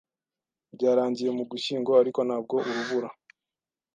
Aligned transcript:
Byarangiye 0.75 1.29
mu 1.37 1.43
Gushyingo, 1.51 1.91
ariko 2.01 2.19
ntabwo 2.27 2.55
urubura. 2.69 3.09